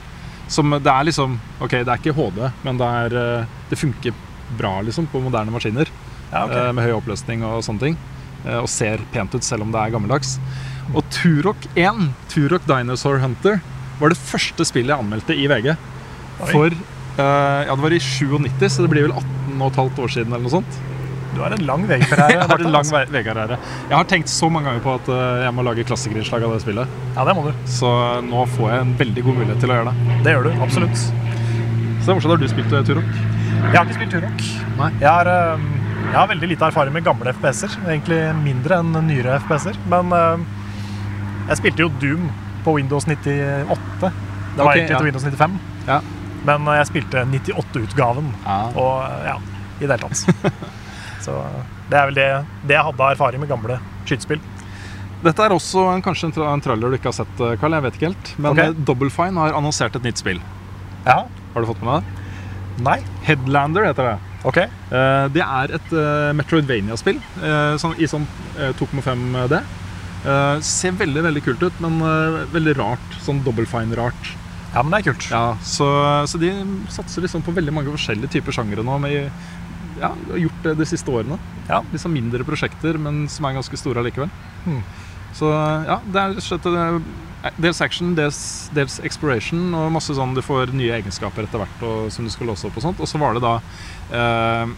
[0.51, 4.13] Som det er liksom Ok, det er ikke HD, men det, er, eh, det funker
[4.59, 5.89] bra liksom på moderne maskiner.
[6.31, 6.51] Ja, ok.
[6.53, 7.97] eh, med høy oppløsning og sånne ting.
[8.45, 10.35] eh, og ser pent ut selv om det er gammeldags.
[10.93, 13.61] Og Turok 1, Turok Dinosaur Hunter,
[13.99, 15.71] var det første spillet jeg anmeldte i VG.
[16.51, 16.69] For
[17.17, 20.51] Ja, det var i 97, så det blir vel 18 15 år siden eller noe
[20.51, 20.77] sånt.
[21.35, 22.31] Du har en lang vegkarriere.
[22.37, 22.95] Jeg har en lang altså.
[22.95, 23.57] ve- VG-karriere.
[23.89, 26.61] Jeg har tenkt så mange ganger på at eh, jeg må lage klassikerinnslag av det
[26.63, 26.99] spillet.
[27.17, 27.51] Ja, det må du.
[27.69, 27.91] Så
[28.25, 30.19] nå får jeg en veldig god mulighet til å gjøre det.
[30.25, 31.01] Det gjør du, absolutt.
[31.01, 32.31] Så det er morsomt.
[32.31, 33.11] Har du spilt eh, Turok?
[33.55, 34.47] Jeg har ikke spilt Turok.
[34.79, 34.89] Nei.
[35.03, 35.31] Jeg har,
[36.05, 37.77] jeg har veldig lite erfaring med gamle FPS-er.
[37.83, 39.79] Egentlig mindre enn nyere FPS-er.
[39.91, 40.13] Men
[41.49, 42.29] jeg spilte jo Doom
[42.65, 44.11] på Windows 98.
[44.55, 44.97] Det var okay, egentlig ja.
[44.97, 45.59] til Windows 95.
[45.87, 45.99] Ja.
[46.45, 48.31] Men jeg spilte 98-utgaven.
[48.45, 48.57] Ja.
[48.77, 49.37] Og øh, ja,
[49.81, 50.75] i det hele tatt.
[51.25, 51.35] Så
[51.89, 52.27] det er vel det,
[52.69, 54.41] det jeg hadde av erfaring med gamle skytespill.
[55.25, 57.73] Dette er også en, kanskje en, tra en trailer du ikke har sett, Karl.
[57.79, 58.33] Jeg vet ikke helt.
[58.37, 58.61] Men Ok.
[58.61, 60.41] eh, Double Fine har annonsert et nytt spill.
[61.07, 61.23] Ja.
[61.55, 62.21] Har du fått med deg det?
[62.85, 62.97] Nei.
[63.25, 64.15] Headlander heter det.
[64.45, 64.67] Okay.
[64.91, 68.27] Uh, det er et uh, Metroidvania-spill uh, sånn, i sånn
[68.59, 69.61] eh, 2,5D.
[70.25, 73.17] Eh, ser veldig veldig kult ut, men eh, veldig rart.
[73.21, 74.31] Sånn Double Fine-rart.
[74.73, 75.27] Ja, men det er kult.
[75.31, 75.87] Ja, så,
[76.27, 76.49] så de
[76.91, 78.97] satser liksom på veldig mange forskjellige typer sjangere nå.
[79.03, 79.29] Med,
[79.99, 81.37] ja, har gjort det de siste årene.
[81.69, 81.81] Ja.
[81.91, 84.31] Liksom mindre prosjekter, men som er ganske store allikevel.
[84.65, 84.81] Mm.
[85.35, 88.39] Så ja, det er rett og slett eh, dels action, dels,
[88.75, 92.51] dels exploration, og masse sånn du får nye egenskaper etter hvert og, som du skal
[92.51, 93.01] låse opp og sånt.
[93.03, 93.55] Og så var det da
[94.15, 94.75] eh,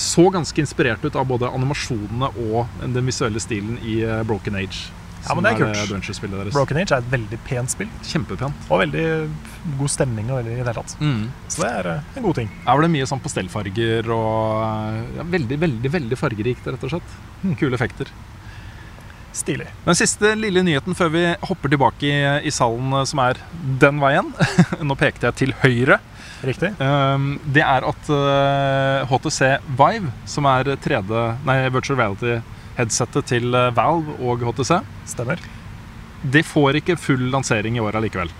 [0.00, 4.88] Så ganske inspirert ut av både animasjonene og den visuelle stilen i eh, Broken Age.
[5.26, 5.76] Ja, men det er er kult.
[5.76, 6.54] eh, deres.
[6.54, 7.90] Broken Age er et veldig pent spill.
[8.06, 8.68] Kjempepent.
[8.70, 9.06] Og veldig
[9.80, 10.96] god stemning og veldig i det hele tatt.
[11.00, 11.26] Mm.
[11.48, 12.54] Så det er øh, en god ting.
[12.66, 17.18] Var det mye sånn pastellfarger og ja, veldig, veldig veldig fargerikt, rett og slett.
[17.58, 18.12] Kule effekter.
[19.36, 19.66] Stilig.
[19.84, 23.40] Den siste lille nyheten før vi hopper tilbake i, i salen eh, som er
[23.82, 24.30] den veien
[24.88, 25.98] Nå pekte jeg til høyre.
[26.46, 26.70] Riktig.
[26.80, 29.40] Um, det er at eh, HTC
[29.76, 31.12] Vive, som er 3D,
[31.48, 31.98] nei, virtual
[32.76, 35.38] reality-headsettet til eh, Valve og HTC, Stemmer.
[36.22, 38.30] det får ikke full lansering i år allikevel.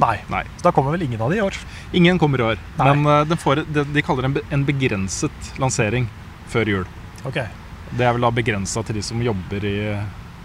[0.00, 0.18] Nei.
[0.30, 0.44] Nei.
[0.56, 1.54] Så da kommer vel ingen av de i år.
[1.92, 2.94] Ingen kommer i år, Nei.
[2.94, 6.08] men eh, får, de, kaller det en, begrenset lansering
[6.48, 6.86] før jul.
[7.24, 7.42] Ok.
[7.90, 9.76] Det er vel da begrensa til de som jobber i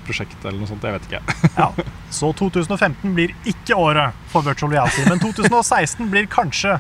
[0.05, 0.83] prosjektet eller noe sånt.
[0.83, 1.21] Jeg vet ikke.
[1.55, 1.71] Ja.
[2.15, 6.77] Så 2015 blir ikke året for virtual reality, men 2016 blir kanskje.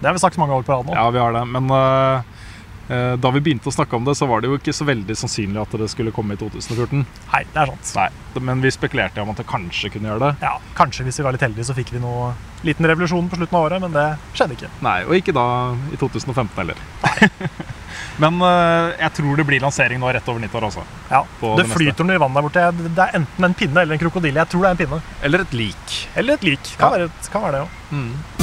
[0.00, 0.94] Det har vi sagt mange år på rad nå.
[0.96, 1.42] Ja, vi har det.
[1.52, 2.29] Men øh,
[2.90, 5.60] da vi begynte å snakke om det, så var det jo ikke så veldig sannsynlig
[5.62, 7.04] at det skulle komme i 2014.
[7.32, 7.90] Nei, det er sant.
[7.94, 10.32] Nei, Men vi spekulerte om at det kanskje kunne gjøre det.
[10.42, 12.32] Ja, Kanskje hvis vi var litt heldige, så fikk vi noe
[12.66, 14.72] liten revolusjon på slutten av året, men det skjedde ikke.
[14.82, 15.46] Nei, Og ikke da
[15.94, 16.82] i 2015 heller.
[18.20, 20.82] Men øh, jeg tror det blir lansering nå rett over nyttår, også.
[21.10, 21.22] Ja,
[21.56, 22.66] Det flyter noe i vannet der borte.
[22.96, 24.42] Det er enten en pinne eller en krokodille.
[24.42, 25.00] Jeg tror det er en pinne.
[25.24, 25.96] Eller et lik.
[26.20, 26.74] Eller et lik.
[26.76, 26.90] Kan, Ja.
[26.98, 28.39] være, et- kan være det òg.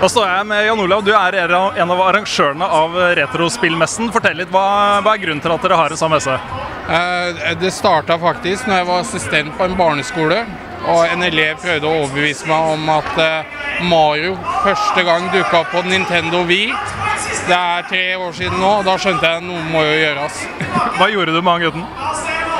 [0.00, 1.02] Da står jeg med Jan Olav.
[1.04, 4.08] Du er en av arrangørene av Retrospillmessen.
[4.14, 6.36] Fortell litt, hva, hva er grunnen til at dere har en sånn messe?
[6.88, 10.38] Eh, Det starta faktisk når jeg var assistent på en barneskole.
[10.88, 13.58] Og en elev prøvde å overbevise meg om at eh,
[13.90, 16.72] Mario første gang dukka opp på Nintendo Wii.
[17.50, 20.40] Det er tre år siden nå, og da skjønte jeg at noe må jo gjøres.
[20.96, 21.84] Hva gjorde du med han gutten?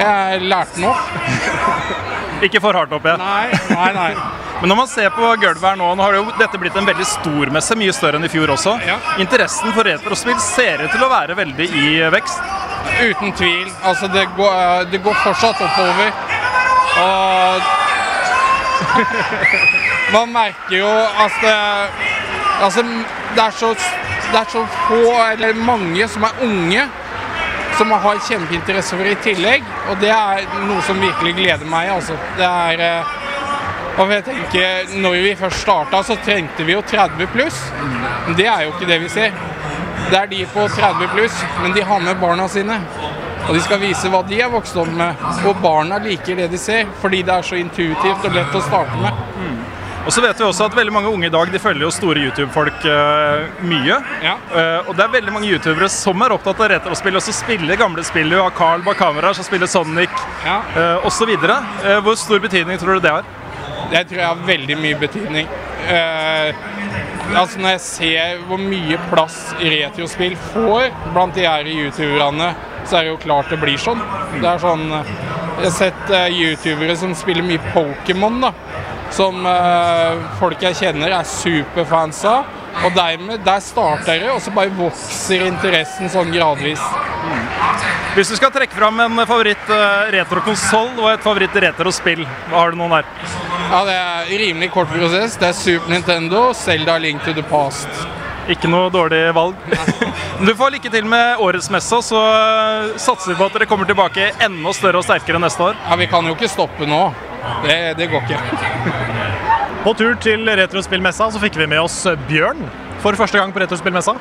[0.00, 2.44] Jeg lærte den opp.
[2.44, 3.24] Ikke for hardt opp, igjen.
[3.24, 4.12] Nei, nei, nei.
[4.60, 6.88] Men når man ser på gulvet her nå, nå har det jo dette blitt en
[6.88, 8.74] veldig stor messe, mye større enn i fjor også.
[8.84, 8.98] Ja.
[9.22, 12.42] Interessen for retrospill ser ut til å være veldig i vekst.
[13.00, 13.70] Uten tvil.
[13.88, 16.12] Altså, det går, eh, det går fortsatt oppover.
[17.00, 17.78] Og
[20.14, 20.90] Man merker jo
[21.24, 21.56] at det,
[22.60, 23.70] altså, det, er så,
[24.32, 26.88] det er så få, eller mange, som er unge.
[27.78, 29.64] som har kjempeinteresse for i tillegg.
[29.88, 31.88] Og det er noe som virkelig gleder meg.
[31.94, 32.18] altså.
[32.36, 33.19] Det er eh,
[33.98, 37.58] og jeg tenker, når vi først starta, så trengte vi jo 30 pluss.
[38.38, 39.34] Det er jo ikke det vi ser.
[40.10, 42.78] Det er de på 30 pluss, men de har med barna sine.
[43.48, 45.20] Og de skal vise hva de er vokst opp med.
[45.48, 49.02] Og barna liker det de ser, fordi det er så intuitivt og lett å starte
[49.02, 49.26] med.
[50.00, 52.22] Og så vet vi også at veldig mange unge i dag de følger jo store
[52.24, 53.98] YouTube-folk uh, mye.
[54.24, 54.36] Ja.
[54.48, 57.78] Uh, og det er veldig mange youtubere som er opptatt av retrospill, og som spiller
[57.78, 58.32] gamle spill.
[58.32, 60.14] Du har Carl bak kamera som spiller Sonic
[60.46, 60.62] Ja.
[60.74, 61.34] uh, osv.
[61.36, 63.28] Uh, hvor stor betydning tror du det har?
[63.90, 65.48] Det tror jeg har veldig mye betydning.
[65.90, 66.50] Uh,
[67.40, 72.52] altså Når jeg ser hvor mye plass retrospill får blant de her youtuberne,
[72.84, 74.00] så er det jo klart det blir sånn.
[74.36, 75.10] Det er sånn eh,
[75.60, 78.54] Jeg har sett uh, youtubere som spiller mye Pokémon, da.
[79.12, 82.59] Som uh, folk jeg kjenner er superfans av.
[82.84, 86.82] Og dermed, der starter det, og så bare vokser interessen sånn gradvis.
[88.16, 92.72] Hvis du skal trekke fram en favoritt uh, retrokonsoll og et favoritt retrospill, hva har
[92.72, 93.10] du noen der?
[93.70, 95.36] Ja, Det er rimelig kort prosess.
[95.38, 97.88] Det er Super Nintendo, Zelda Link to the Past.
[98.50, 99.54] Ikke noe dårlig valg.
[100.46, 103.86] du får lykke til med årets messe, så uh, satser vi på at dere kommer
[103.86, 105.78] tilbake enda større og sterkere neste år.
[105.86, 107.04] Ja, Vi kan jo ikke stoppe nå.
[107.66, 108.42] Det, det går ikke.
[109.80, 112.58] På tur til Retrospillmessa så fikk vi med oss Bjørn
[113.00, 114.12] for første gang på Retrospillmessa.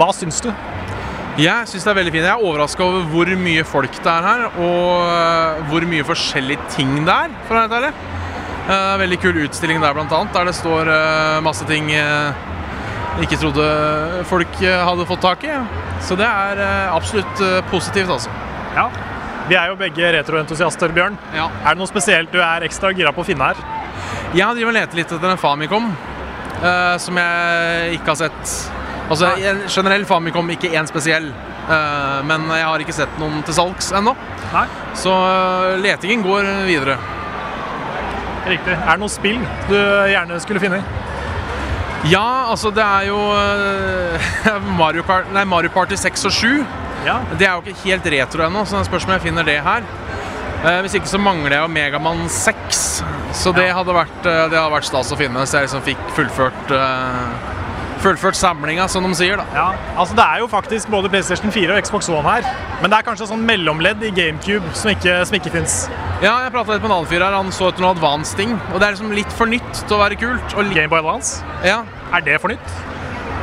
[0.00, 0.48] Hva syns du?
[1.38, 2.24] Jeg syns det er veldig fint.
[2.24, 6.72] Jeg er overraska over hvor mye folk det er her, og øh, hvor mye forskjellige
[6.74, 7.92] ting det er, for å være ærlig.
[8.66, 13.38] Eh, veldig kul utstilling der, blant annet, der det står øh, masse ting jeg ikke
[13.44, 13.70] trodde
[14.26, 15.54] folk hadde fått tak i.
[16.02, 18.34] Så det er absolutt positivt, altså.
[18.74, 18.90] Ja.
[19.46, 21.14] Vi er jo begge retroentusiaster, Bjørn.
[21.36, 21.46] Ja.
[21.62, 23.75] Er det noe spesielt du er ekstra gira på å finne her?
[24.34, 25.90] Jeg har drevet og lett litt etter en Famicom,
[26.62, 28.54] uh, som jeg ikke har sett.
[29.06, 31.30] Altså en generell Famicom, ikke én spesiell.
[31.66, 34.16] Uh, men jeg har ikke sett noen til salgs ennå.
[34.98, 36.98] Så uh, letingen går videre.
[38.46, 38.74] Riktig.
[38.74, 39.78] Er det noe spill du
[40.10, 40.82] gjerne skulle finne?
[42.06, 43.18] Ja, altså det er jo
[44.80, 46.50] Mario, Kart, nei, Mario Party 6 og 7.
[47.06, 47.20] Ja.
[47.38, 49.86] Det er jo ikke helt retro ennå, så det spørs om jeg finner det her.
[50.64, 52.80] Eh, hvis ikke så mangler jeg jo Megaman 6,
[53.36, 55.44] så det hadde vært, eh, det hadde vært stas å finne.
[55.46, 57.52] Så jeg liksom fikk fullført, eh,
[58.02, 59.36] fullført samlinga, som de sier.
[59.36, 59.44] da.
[59.54, 62.42] Ja, altså Det er jo faktisk både PlayStation 4 og Xbox One her.
[62.80, 65.88] Men det er kanskje sånn mellomledd i GameCube som ikke, som ikke fins.
[66.22, 68.58] Ja, jeg prata litt med en annen fyr her, han så etter noe advanced ting.
[68.72, 70.54] Og det er liksom litt for nytt til å være kult.
[70.56, 71.42] Og li Gameboy Advance.
[71.64, 72.95] ja, Er det for nytt?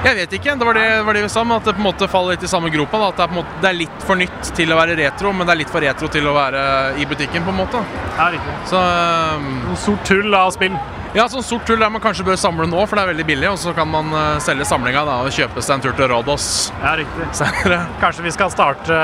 [0.03, 1.87] Jeg vet ikke, det var det, var det vi sa, men at det på en
[1.87, 2.99] måte faller litt i samme gropa.
[2.99, 3.11] Da.
[3.13, 5.55] At det er, måte, det er litt for nytt til å være retro, men det
[5.55, 6.65] er litt for retro til å være
[6.99, 7.83] i butikken, på en måte.
[8.17, 8.57] Ja, riktig.
[8.71, 10.75] Så um, sort tull av spill.
[11.13, 13.49] Ja, sånn sort tull der man kanskje bør samle nå, for det er veldig billig.
[13.53, 16.47] Og så kan man uh, selge samlinga da, og kjøpe seg en tur til Rådås
[16.81, 17.27] Ja, riktig.
[17.37, 17.83] senere.
[18.01, 19.01] Kanskje vi skal starte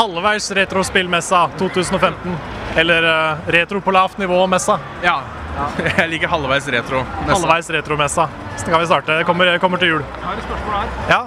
[0.00, 2.34] halvveis retrospillmessa 2015.
[2.82, 4.80] Eller uh, retro på lavt nivå-messa.
[5.06, 5.20] Ja.
[5.98, 7.02] Jeg liker halvveis retro.
[7.04, 7.34] -messa.
[7.34, 8.28] Halvveis retromessa.
[8.56, 9.18] Så kan vi starte.
[9.18, 10.02] Det kommer, kommer til jul.
[10.02, 10.88] Jeg har et spørsmål her.
[11.08, 11.22] Ja?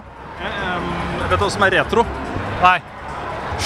[1.29, 2.05] Vet du hva som er retro?
[2.61, 2.79] Nei.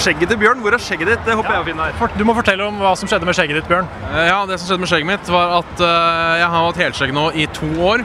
[0.00, 1.24] Skjegget til Bjørn, hvor er skjegget ditt?
[1.26, 2.12] Det håper jeg å finne her.
[2.16, 3.88] Du må fortelle om hva som skjedde med skjegget ditt, Bjørn.
[4.12, 7.12] Eh, Ja, det som skjedde med skjegget mitt, var at uh, jeg har hatt helskjegg
[7.16, 8.04] nå i to år.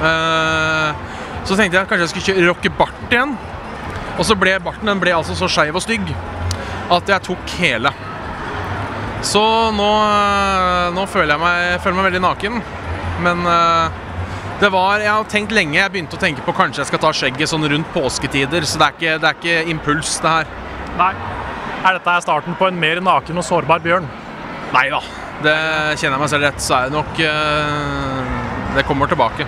[0.00, 0.94] Uh,
[1.44, 3.36] så tenkte jeg kanskje jeg skulle rocke bart igjen.
[4.16, 6.08] Og så ble barten den ble altså så skeiv og stygg
[6.90, 7.92] at jeg tok hele.
[9.26, 9.42] Så
[9.74, 12.60] nå, eh, nå føler jeg meg, føler meg veldig naken.
[13.24, 14.02] Men eh,
[14.60, 15.78] det var Jeg har tenkt lenge.
[15.80, 18.64] Jeg begynte å tenke på kanskje jeg skal ta skjegget sånn rundt påsketider.
[18.64, 20.54] Så det er ikke, det er ikke impuls, det her.
[21.00, 21.12] Nei.
[21.86, 24.06] Er dette starten på en mer naken og sårbar bjørn?
[24.74, 25.02] Nei da.
[25.44, 25.56] Det
[26.00, 28.30] kjenner jeg meg selv rett, så er det nok eh,
[28.78, 29.44] Det kommer tilbake.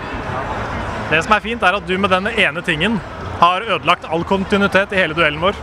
[1.08, 2.98] Det som er fint, er at du med den ene tingen
[3.40, 5.56] har ødelagt all kontinuitet i hele duellen vår.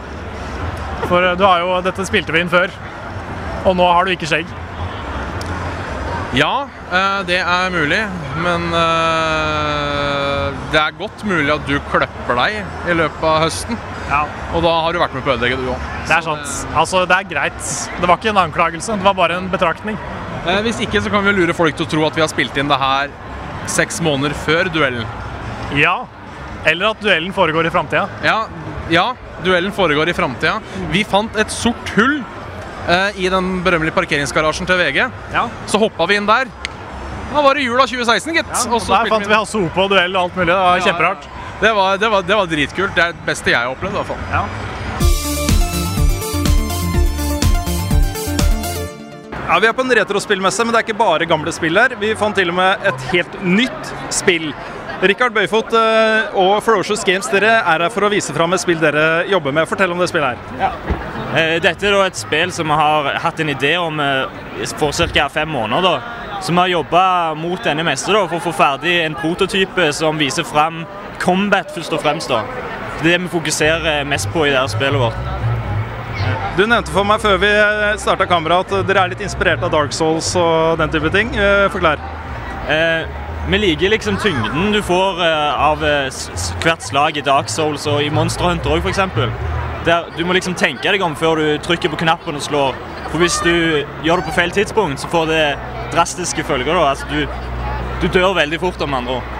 [1.05, 2.73] For du har jo Dette spilte vi inn før,
[3.65, 4.49] og nå har du ikke skjegg.
[6.35, 8.01] Ja, eh, det er mulig,
[8.43, 12.57] men eh, det er godt mulig at du kløpper deg
[12.91, 13.79] i løpet av høsten.
[14.09, 15.85] Ja, Og da har du vært med på å ødelegge, du òg.
[16.05, 16.51] Det er sant.
[16.77, 17.71] Altså, det er greit.
[18.01, 19.97] Det var ikke en anklagelse, det var bare en betraktning.
[20.43, 22.59] Eh, hvis ikke så kan vi lure folk til å tro at vi har spilt
[22.59, 23.13] inn det her
[23.71, 25.07] seks måneder før duellen.
[25.79, 26.01] Ja.
[26.67, 28.05] Eller at duellen foregår i framtida.
[28.25, 28.43] Ja,
[28.91, 29.13] ja
[29.45, 30.59] duellen foregår i framtida.
[30.91, 32.19] Vi fant et sort hull
[32.87, 35.01] eh, i den berømmelige parkeringsgarasjen til VG.
[35.33, 35.47] Ja.
[35.71, 36.49] Så hoppa vi inn der.
[37.33, 38.51] Da var det jula 2016, gitt.
[38.53, 40.47] Ja, Og og der fant vi Hasse Hope og duell og alt mulig.
[40.53, 41.27] Det var Ja, kjemperart.
[41.61, 42.95] Det var, det, var, det var dritkult.
[42.95, 43.93] Det er det beste jeg har opplevd.
[43.93, 44.23] i hvert fall.
[44.31, 44.45] Ja.
[49.47, 51.93] Ja, Vi er på en retrospillmesse, men det er ikke bare gamle spill her.
[52.01, 54.49] Vi fant til og med et helt nytt spill.
[55.05, 58.79] Rikard Bøyfot eh, og Ferocious Games, dere er her for å vise fram et spill
[58.81, 59.67] dere jobber med.
[59.69, 60.63] Fortell om det spillet her.
[60.63, 60.71] Ja.
[61.33, 65.27] Eh, Dette er et spill som vi har hatt en idé om eh, for ca.
[65.29, 66.01] fem måneder.
[66.41, 70.45] Så vi har jobba mot denne meste for å få ferdig en prototype som viser
[70.45, 70.83] fram
[71.23, 72.29] combat først og fremst.
[72.29, 72.43] da.
[73.01, 75.17] Det er det vi fokuserer mest på i det her spillet vårt.
[76.55, 77.49] Du nevnte for meg før vi
[77.99, 81.33] starta kamera at dere er litt inspirert av Dark Souls og den type ting.
[81.35, 81.99] Eh, Forklar.
[82.71, 83.07] Eh,
[83.49, 86.07] vi liker liksom tyngden du får eh, av eh,
[86.63, 89.64] hvert slag i Dark Souls og i Monster Hunter òg, f.eks.
[89.85, 92.77] Der Du må liksom tenke deg om før du trykker på knappen og slår.
[93.11, 93.51] For hvis du
[94.05, 95.43] gjør det på feil tidspunkt, så får det
[95.93, 96.73] drastiske følger.
[96.73, 96.89] da.
[96.89, 97.27] Altså, du,
[98.01, 99.33] du dør veldig fort, om andre ord.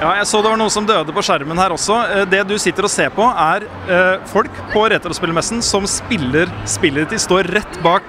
[0.00, 1.96] Ja, jeg så det var noen som døde på skjermen her også.
[2.10, 7.10] Eh, Det du sitter og ser på, er eh, folk på Retrospillmessen som spiller spillet.
[7.10, 8.02] De står rett bak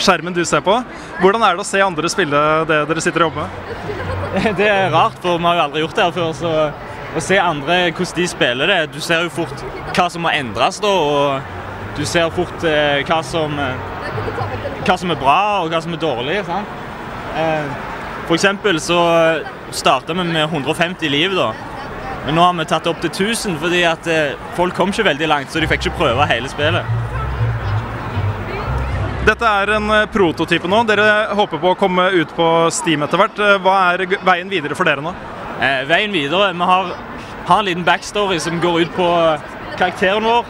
[0.00, 0.76] skjermen du ser på.
[1.20, 4.54] Hvordan er det å se andre spille det dere sitter og jobber med?
[4.60, 6.32] Det er rart, for vi har jo aldri gjort det her før.
[6.38, 6.52] så
[7.10, 9.64] Å se andre hvordan de spiller det Du ser jo fort
[9.96, 10.90] hva som må endres, da.
[10.90, 13.88] Og du ser fort eh, hva som eh,
[14.86, 16.38] Hva som er bra, og hva som er dårlig.
[16.46, 16.78] sant?
[17.36, 17.72] Eh,
[18.28, 19.00] for eksempel så
[19.74, 21.50] starta vi med 150 liv, da.
[22.26, 25.08] Men nå har vi tatt det opp til 1000 fordi at eh, folk kom ikke
[25.10, 26.86] veldig langt, så de fikk ikke prøve hele spillet.
[29.26, 30.82] Dette er en eh, prototype nå.
[30.88, 33.40] Dere håper på å komme ut på Steam etter hvert.
[33.42, 35.12] Eh, Hva er veien videre for dere nå?
[35.60, 36.94] Eh, veien videre Vi har,
[37.46, 39.08] har en liten backstory som går ut på
[39.76, 40.46] karakteren vår.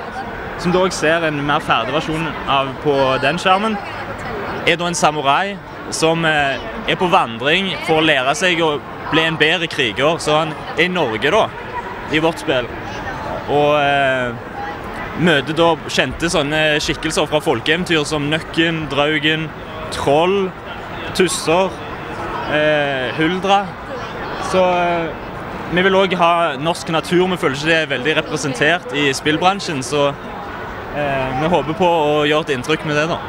[0.59, 3.75] Som du også ser en mer ferdig versjon av på den skjermen.
[4.69, 5.57] Er da en samurai
[5.91, 8.77] som eh, er på vandring for å lære seg å
[9.11, 10.21] bli en bedre kriger.
[10.23, 11.47] Så han er i Norge, da,
[12.13, 12.69] i vårt spill.
[13.51, 14.31] Og eh,
[15.27, 19.49] møter da kjente sånne skikkelser fra folkeeventyr som Nøkken, Draugen,
[19.97, 20.53] Troll,
[21.19, 21.75] Tusser,
[22.55, 23.65] eh, Huldra.
[24.51, 25.11] Så eh,
[25.71, 27.29] vi vil òg ha norsk natur.
[27.31, 32.25] Vi føler ikke det er veldig representert i spillbransjen, så eh, vi håper på å
[32.27, 33.21] gjøre et inntrykk med det, da.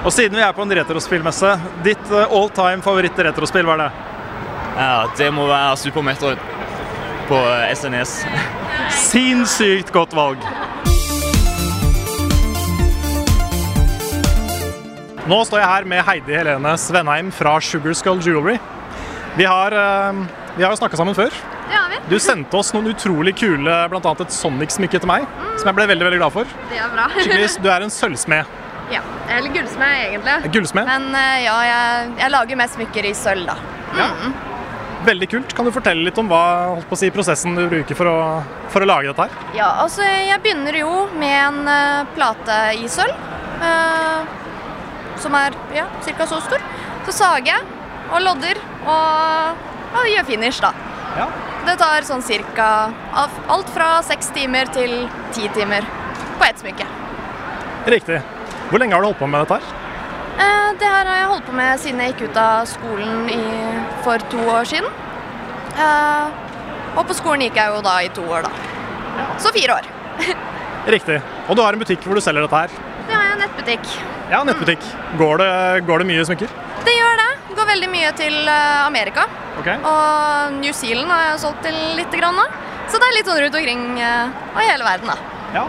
[0.00, 1.52] Og siden vi er på en retrospillmesse,
[1.86, 3.90] ditt eh, all time favoritt-retrospill, hva er det?
[4.80, 6.42] Ja, det må være Super Metroid
[7.30, 7.38] på
[7.78, 8.16] SNES.
[9.10, 10.42] Sinnssykt godt valg.
[15.30, 18.58] Nå står jeg her med Heidi Helene Svenheim fra Sugar Skull Jewelry.
[19.36, 20.12] Vi har, eh,
[20.56, 21.34] vi har jo snakka sammen før.
[21.70, 21.98] Det har vi.
[22.10, 24.12] Du sendte oss noen utrolig kule, bl.a.
[24.24, 25.26] et Sonic-smykke til meg,
[25.60, 26.54] som jeg ble veldig veldig glad for.
[26.70, 27.06] Det er bra.
[27.16, 28.56] Skikkelig, Du er en sølvsmed.
[28.90, 29.02] ja.
[29.30, 30.52] Eller gullsmed, egentlig.
[30.56, 30.88] Gullsmed.
[30.88, 33.54] Men eh, ja, jeg, jeg lager mest smykker i sølv, da.
[33.94, 34.08] Ja,
[35.06, 35.52] Veldig kult.
[35.56, 36.40] Kan du fortelle litt om hva
[36.74, 38.16] holdt på å si, prosessen du bruker for å,
[38.74, 39.54] for å lage dette her?
[39.56, 43.14] Ja, altså jeg begynner jo med en uh, plate i sølv.
[43.62, 44.26] Uh,
[45.22, 46.26] som er ja, ca.
[46.28, 46.66] så stor.
[47.06, 47.64] Så sager jeg
[48.10, 48.60] og lodder
[48.90, 50.72] og, og gjør finish, da.
[51.18, 51.26] Ja.
[51.66, 52.66] Det tar sånn cirka
[53.50, 54.92] alt fra seks timer til
[55.34, 55.84] ti timer
[56.38, 56.86] på ett smykke.
[57.90, 58.20] Riktig.
[58.70, 59.76] Hvor lenge har du holdt på med dette her?
[60.40, 63.40] Eh, Det her har jeg holdt på med siden jeg gikk ut av skolen i,
[64.04, 64.88] for to år siden.
[65.76, 66.30] Eh,
[66.96, 69.26] og på skolen gikk jeg jo da i to år, da.
[69.42, 69.90] Så fire år.
[70.94, 71.18] Riktig.
[71.48, 72.78] Og du har en butikk hvor du selger dette her.
[73.10, 73.90] Har jeg en nettbutikk.
[74.30, 74.86] Ja, nettbutikk.
[75.18, 75.50] Går det,
[75.88, 76.54] går det mye smykker?
[76.86, 77.29] Det gjør det.
[77.70, 79.26] Veldig mye til eh, Amerika.
[79.60, 79.78] Okay.
[79.86, 82.46] Og New Zealand har jeg solgt til lite grann nå.
[82.90, 85.36] Så det er litt sånn rundt omkring eh, og i hele verden, da.
[85.54, 85.64] Ja.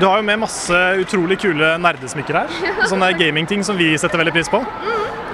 [0.00, 2.54] Du har jo med masse utrolig kule nerdesmykker her.
[2.90, 4.60] Sånne gamingting som vi setter veldig pris på.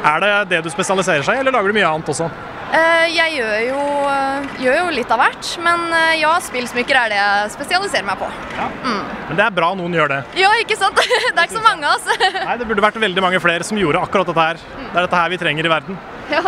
[0.02, 2.28] Er det det du spesialiserer seg i, eller lager du mye annet også?
[2.72, 7.12] Eh, Jeg gjør jo, eh, gjør jo litt av hvert, men eh, ja, spillsmykker er
[7.12, 8.28] det jeg spesialiserer meg på.
[8.56, 10.20] Men det er bra noen gjør det.
[10.40, 10.96] Ja, ikke sant?
[11.02, 12.08] Det er ikke så mange av oss.
[12.38, 14.62] Nei, Det burde vært veldig mange flere som gjorde akkurat dette her.
[14.78, 16.00] Det er dette her vi trenger i verden.
[16.32, 16.40] Ja.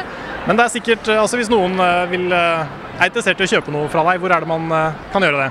[0.46, 1.74] Men det er sikkert, altså hvis noen
[2.10, 4.64] vil, er interessert i å kjøpe noe fra deg, hvor er det man
[5.14, 5.50] kan gjøre det?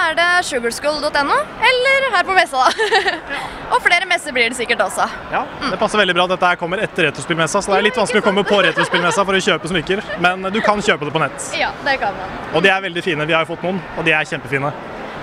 [0.00, 1.36] Er det sugarskull.no,
[1.70, 2.64] eller her på messa.
[2.64, 3.00] da.
[3.74, 5.04] Og flere messer blir det sikkert også.
[5.30, 8.22] Ja, Det passer veldig bra at dette kommer etter Retrospillmessa, så det er litt vanskelig
[8.22, 11.50] å komme på Retrospillmessa for å kjøpe smykker, men du kan kjøpe det på nett.
[11.58, 12.32] Ja, det kan man.
[12.54, 13.26] Og de er veldig fine.
[13.28, 14.72] Vi har jo fått noen, og de er kjempefine.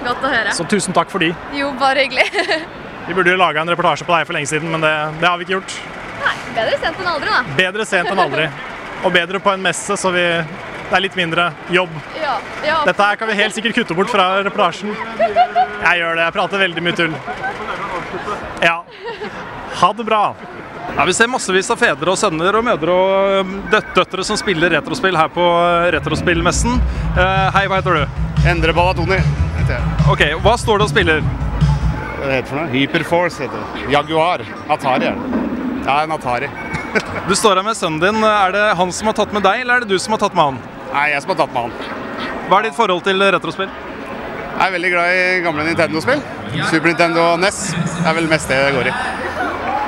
[0.05, 0.53] Godt å høre.
[0.55, 1.33] Så tusen takk for de.
[1.57, 2.27] Jo, bare hyggelig.
[3.07, 5.37] Vi burde jo laga en reportasje på deg for lenge siden, men det, det har
[5.39, 5.75] vi ikke gjort.
[6.25, 7.55] Nei, bedre sent enn aldri, da.
[7.55, 8.47] Bedre sent enn aldri.
[9.07, 10.25] Og bedre på en messe, så vi,
[10.87, 11.95] det er litt mindre jobb.
[12.15, 12.77] Ja, ja.
[12.87, 14.93] Dette her kan vi helt sikkert kutte bort fra reportasjen.
[15.19, 16.23] Jeg gjør det.
[16.23, 17.17] Jeg prater veldig mye tull.
[18.63, 18.77] Ja.
[19.81, 20.21] Ha det bra.
[20.95, 24.71] Ja, Vi ser massevis av fedre og sønner og mødre og døt døtre som spiller
[24.77, 26.79] retrospill her på uh, Retrospillmessen.
[27.11, 28.23] Eh, hei, hva heter du?
[28.47, 29.97] Endre Balatoni heter jeg.
[30.13, 31.21] Ok, Hva står det og spiller?
[31.21, 32.71] Hva det heter for noe?
[32.71, 33.91] Hyperforce heter det.
[33.93, 34.45] Jaguar.
[34.73, 35.43] Atari er det.
[35.83, 36.49] Ja, en Atari.
[37.27, 38.23] Du står her med sønnen din.
[38.23, 40.37] Er det han som har tatt med deg, eller er det du som har tatt
[40.37, 40.76] med han?
[40.93, 42.27] Nei, jeg som har tatt med han.
[42.47, 43.69] Hva er ditt forhold til retrospill?
[44.57, 46.21] Jeg er veldig glad i gamle Nintendo-spill.
[46.71, 48.93] Super Nintendo og NES er vel mest det det går i.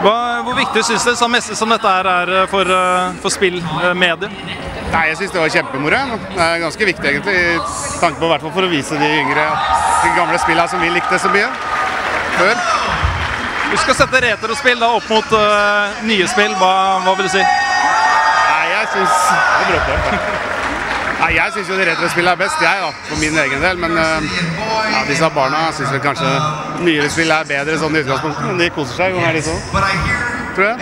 [0.03, 4.29] Hva, hvor viktig syns du som, som dette er eh, for, uh, for spillmediet?
[4.93, 5.99] Nei, Jeg syns det var kjempemoro.
[6.29, 9.47] Det er ganske viktig egentlig, i tanke på hvert fall for å vise de yngre
[10.03, 11.49] de gamle spillene som vi likte så mye
[12.37, 12.61] før.
[13.69, 16.55] Du skal sette retrospill da opp mot uh, nye spill.
[16.61, 16.71] Hva,
[17.05, 17.43] hva vil du si?
[17.43, 20.58] Nei, jeg syns Det bråker jeg.
[21.19, 23.79] Nei, Jeg syns jo de retrospillene er best, jeg da, for min egen del.
[23.81, 24.23] Men uh,
[24.93, 26.29] ja, disse barna syns vel kanskje
[26.85, 28.45] nyere spill er bedre sånn i utgangspunktet.
[28.47, 29.55] Men de koser seg jo her, de så.
[30.55, 30.77] Tror jeg.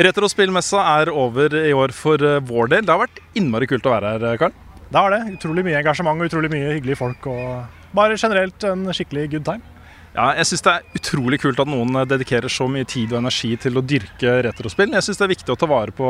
[0.00, 2.84] Retrospillmessa er over i år for eh, vår del.
[2.86, 4.54] Det har vært innmari kult å være her, Karl.
[4.90, 5.20] Det har det.
[5.36, 7.26] Utrolig mye engasjement og utrolig mye hyggelige folk.
[7.30, 9.62] Og bare generelt en skikkelig good time.
[10.10, 13.20] Ja, jeg syns det er utrolig kult at noen eh, dedikerer så mye tid og
[13.20, 14.90] energi til å dyrke retrospill.
[14.96, 16.08] Jeg syns det er viktig å ta vare på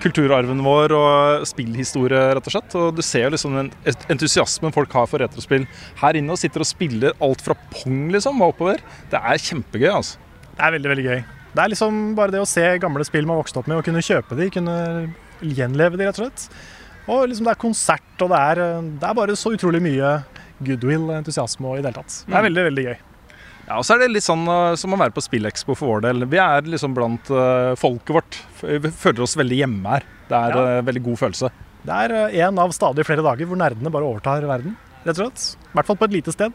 [0.00, 2.76] kulturarven vår og spillhistorie, rett og slett.
[2.80, 3.68] Og du ser jo liksom den
[4.14, 5.66] entusiasmen folk har for retrospill
[6.00, 8.80] her inne, og sitter og spiller alt fra pong liksom og oppover.
[9.12, 10.16] Det er kjempegøy, altså.
[10.54, 11.22] Det er veldig, veldig gøy.
[11.54, 14.02] Det er liksom bare det å se gamle spill man vokste opp med, og kunne
[14.02, 14.78] kjøpe de, kunne
[15.44, 16.48] gjenleve de, rett og slett.
[17.12, 18.64] Og liksom det er konsert, og det er,
[19.02, 20.16] det er bare så utrolig mye
[20.64, 22.22] goodwill, entusiasme og i det hele tatt.
[22.24, 22.46] Det er Mm.
[22.48, 22.96] veldig, veldig gøy.
[23.64, 26.02] Ja, og så er det litt sånn uh, som å være på Spillekspo for vår
[26.04, 26.24] del.
[26.28, 28.40] Vi er liksom blant uh, folket vårt.
[28.60, 30.04] Vi føler oss veldig hjemme her.
[30.28, 30.64] Det er Ja.
[30.80, 31.50] uh, veldig god følelse.
[31.84, 34.72] Det er eh, en av stadig flere dager hvor nerdene bare overtar verden,
[35.04, 35.50] rett og slett.
[35.68, 36.54] I hvert fall på et lite sted.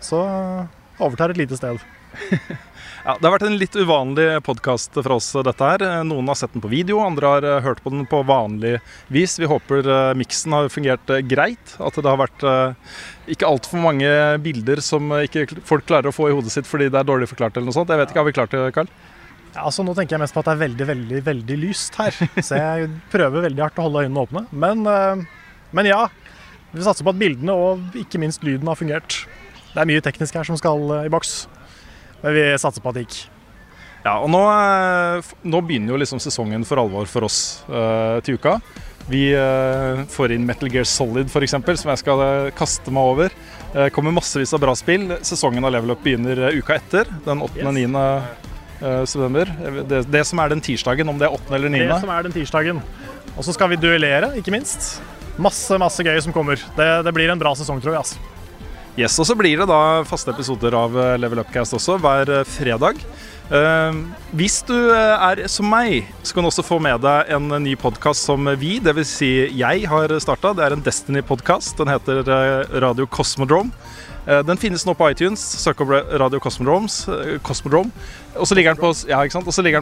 [0.00, 0.70] Så eh,
[1.04, 1.76] overtar et lite sted.
[3.02, 5.82] Ja, Det har vært en litt uvanlig podkast fra oss, dette her.
[6.06, 8.76] Noen har sett den på video, andre har uh, hørt på den på vanlig
[9.10, 9.34] vis.
[9.42, 11.74] Vi håper uh, miksen har fungert uh, greit.
[11.82, 12.44] At det har vært
[13.32, 14.06] ikke altfor mange
[14.42, 17.58] bilder som ikke folk klarer å få i hodet sitt fordi det er dårlig forklart
[17.58, 17.90] eller noe sånt.
[17.90, 18.94] Jeg vet ikke, Har vi klart det, Karl?
[19.52, 22.16] Ja, altså Nå tenker jeg mest på at det er veldig, veldig, veldig lyst her.
[22.40, 24.44] Så jeg prøver veldig hardt å holde øynene åpne.
[24.64, 25.24] Men, eh,
[25.76, 26.06] men ja,
[26.72, 29.24] vi satser på at bildene og ikke minst lyden har fungert.
[29.74, 31.42] Det er mye teknisk her som skal eh, i boks.
[32.22, 33.20] Men vi satser på at det gikk.
[34.02, 38.38] Ja, og nå, eh, nå begynner jo liksom sesongen for alvor for oss uh, til
[38.38, 38.56] uka.
[39.10, 43.36] Vi uh, får inn Metal Gear Solid f.eks., som jeg skal uh, kaste meg over.
[43.72, 45.06] Det kommer massevis av bra spill.
[45.24, 47.62] Sesongen av Level Up begynner uka etter, den 8.
[47.64, 47.86] og 9.
[48.82, 49.48] eh, september.
[49.88, 51.54] Det, det som er den tirsdagen, om det er 8.
[51.56, 51.80] eller 9.
[51.88, 52.82] Det som er den tirsdagen.
[53.32, 55.00] Og så skal vi duellere, ikke minst.
[55.40, 56.60] Masse, masse gøy som kommer.
[56.76, 58.04] Det, det blir en bra sesong, tror jeg.
[58.04, 58.41] altså.
[58.92, 62.42] Yes, og så blir det da faste episoder av eh, Level Upcast også hver eh,
[62.44, 63.00] fredag.
[63.52, 63.92] Uh,
[64.38, 68.24] hvis du er som meg, så kan du også få med deg en ny podkast
[68.24, 69.10] som vi, dvs.
[69.18, 70.54] Si jeg, har starta.
[70.56, 71.74] Det er en Destiny-podkast.
[71.80, 72.22] Den heter
[72.84, 73.72] Radio Cosmodrome.
[74.28, 75.40] Uh, Den finnes nå på iTunes.
[75.40, 77.92] Søk opp Radio Cosmodromes, uh, Cosmodrome.
[78.36, 79.24] Og så ligger den på, ja,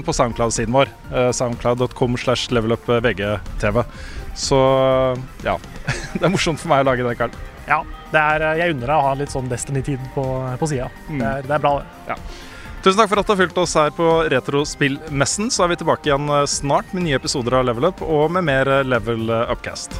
[0.07, 0.90] på Soundcloud-siden vår.
[1.35, 3.85] Soundcloud.com slash levelupvgtv.
[4.38, 4.59] Så
[5.46, 5.59] ja.
[6.18, 7.38] Det er morsomt for meg å lage den, Karl.
[7.68, 10.25] Ja, det er, eh, jeg unner deg å ha litt sånn Destiny-tid på,
[10.59, 10.88] på sida.
[11.09, 11.75] Det, er- det er bra,
[12.09, 12.16] det.
[12.81, 15.51] Tusen takk for at du har fulgt oss her på Retrospillmessen.
[15.53, 18.44] Så er vi tilbake igjen eh, snart med nye episoder av Level Up og med
[18.49, 19.92] mer eh, Level Upcast.